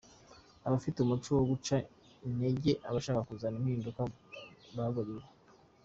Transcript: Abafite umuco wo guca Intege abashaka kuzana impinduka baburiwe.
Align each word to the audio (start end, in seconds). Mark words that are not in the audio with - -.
Abafite 0.67 0.97
umuco 0.99 1.29
wo 1.37 1.43
guca 1.51 1.75
Intege 2.27 2.71
abashaka 2.89 3.21
kuzana 3.29 3.55
impinduka 3.59 4.01
baburiwe. 4.75 5.23